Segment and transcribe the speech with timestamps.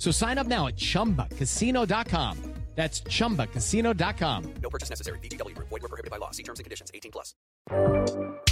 [0.00, 2.36] So sign up now at chumbacasino.com.
[2.76, 4.54] That's chumbacasino.com.
[4.62, 5.18] No purchase necessary.
[5.18, 5.68] VGW Group.
[5.68, 6.30] Void were prohibited by law.
[6.30, 6.90] See terms and conditions.
[6.94, 7.34] 18 plus.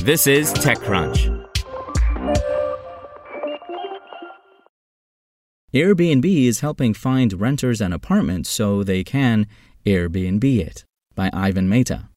[0.02, 1.46] This is TechCrunch.
[5.72, 9.46] Airbnb is helping find renters an apartment so they can
[9.86, 10.84] Airbnb it
[11.14, 12.10] by Ivan Mehta.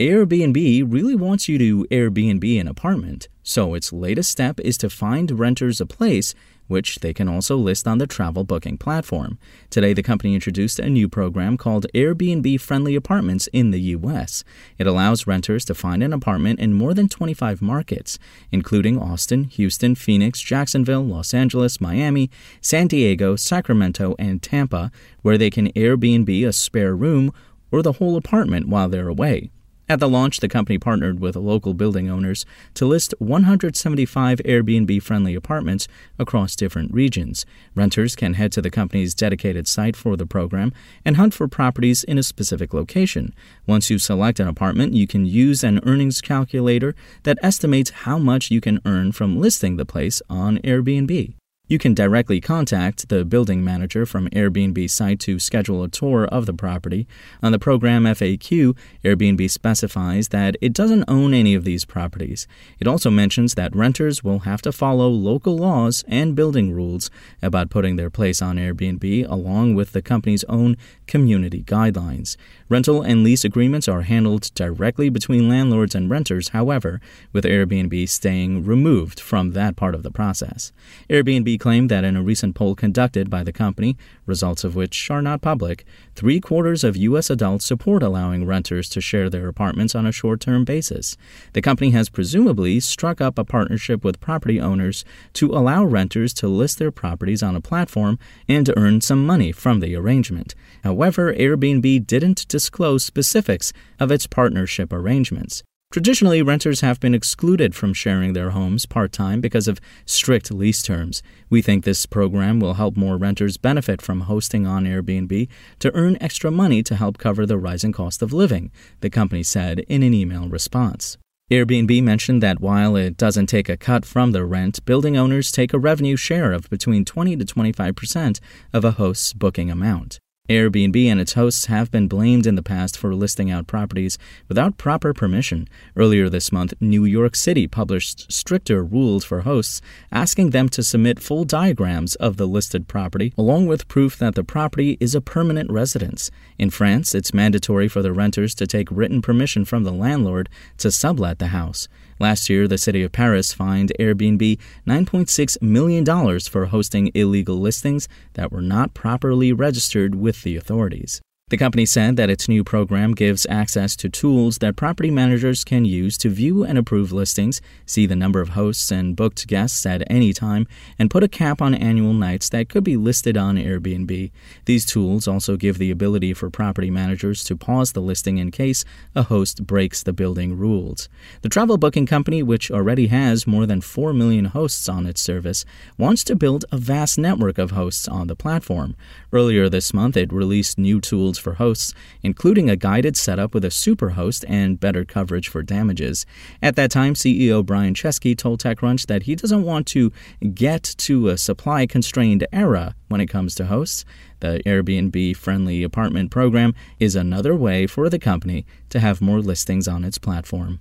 [0.00, 5.38] Airbnb really wants you to Airbnb an apartment, so its latest step is to find
[5.38, 6.34] renters a place
[6.68, 9.38] which they can also list on the travel booking platform.
[9.68, 14.42] Today, the company introduced a new program called Airbnb Friendly Apartments in the U.S.
[14.78, 18.18] It allows renters to find an apartment in more than 25 markets,
[18.50, 22.30] including Austin, Houston, Phoenix, Jacksonville, Los Angeles, Miami,
[22.62, 27.34] San Diego, Sacramento, and Tampa, where they can Airbnb a spare room
[27.70, 29.50] or the whole apartment while they're away.
[29.90, 35.34] At the launch, the company partnered with local building owners to list 175 Airbnb friendly
[35.34, 37.44] apartments across different regions.
[37.74, 40.72] Renters can head to the company's dedicated site for the program
[41.04, 43.34] and hunt for properties in a specific location.
[43.66, 48.48] Once you select an apartment, you can use an earnings calculator that estimates how much
[48.48, 51.34] you can earn from listing the place on Airbnb.
[51.70, 56.46] You can directly contact the building manager from Airbnb site to schedule a tour of
[56.46, 57.06] the property.
[57.44, 62.48] On the program FAQ, Airbnb specifies that it doesn't own any of these properties.
[62.80, 67.08] It also mentions that renters will have to follow local laws and building rules
[67.40, 70.76] about putting their place on Airbnb along with the company's own
[71.06, 72.36] community guidelines.
[72.68, 77.00] Rental and lease agreements are handled directly between landlords and renters, however,
[77.32, 80.72] with Airbnb staying removed from that part of the process.
[81.08, 85.22] Airbnb claimed that in a recent poll conducted by the company, results of which are
[85.22, 85.84] not public,
[86.16, 87.30] three quarters of U.S.
[87.30, 91.16] adults support allowing renters to share their apartments on a short term basis.
[91.52, 95.04] The company has presumably struck up a partnership with property owners
[95.34, 99.80] to allow renters to list their properties on a platform and earn some money from
[99.80, 100.54] the arrangement.
[100.82, 105.62] However, Airbnb didn't disclose specifics of its partnership arrangements.
[105.90, 110.82] Traditionally, renters have been excluded from sharing their homes part time because of strict lease
[110.82, 111.20] terms.
[111.48, 115.48] We think this program will help more renters benefit from hosting on Airbnb
[115.80, 119.80] to earn extra money to help cover the rising cost of living, the company said
[119.80, 121.18] in an email response.
[121.50, 125.72] Airbnb mentioned that while it doesn't take a cut from the rent, building owners take
[125.72, 128.38] a revenue share of between 20 to 25 percent
[128.72, 130.20] of a host's booking amount.
[130.50, 134.18] Airbnb and its hosts have been blamed in the past for listing out properties
[134.48, 135.68] without proper permission.
[135.94, 139.80] Earlier this month, New York City published stricter rules for hosts,
[140.10, 144.42] asking them to submit full diagrams of the listed property, along with proof that the
[144.42, 146.32] property is a permanent residence.
[146.58, 150.90] In France, it's mandatory for the renters to take written permission from the landlord to
[150.90, 151.86] sublet the house.
[152.18, 158.52] Last year, the city of Paris fined Airbnb $9.6 million for hosting illegal listings that
[158.52, 161.20] were not properly registered with the authorities.
[161.50, 165.84] The company said that its new program gives access to tools that property managers can
[165.84, 170.08] use to view and approve listings, see the number of hosts and booked guests at
[170.08, 174.30] any time, and put a cap on annual nights that could be listed on Airbnb.
[174.66, 178.84] These tools also give the ability for property managers to pause the listing in case
[179.16, 181.08] a host breaks the building rules.
[181.42, 185.64] The travel booking company, which already has more than 4 million hosts on its service,
[185.98, 188.94] wants to build a vast network of hosts on the platform.
[189.32, 193.68] Earlier this month, it released new tools for hosts, including a guided setup with a
[193.68, 196.26] superhost and better coverage for damages.
[196.62, 200.12] At that time, CEO Brian Chesky told TechCrunch that he doesn't want to
[200.54, 204.04] get to a supply constrained era when it comes to hosts.
[204.40, 209.88] The Airbnb friendly apartment program is another way for the company to have more listings
[209.88, 210.80] on its platform.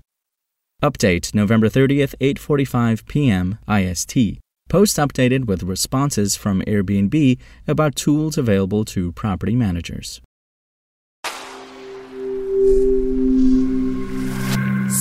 [0.81, 3.57] Update November 30th, 8:45 p.m.
[3.68, 4.39] IST.
[4.69, 7.38] Post updated with responses from Airbnb
[7.68, 10.22] about tools available to property managers.